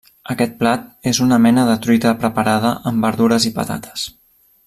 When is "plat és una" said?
0.61-1.37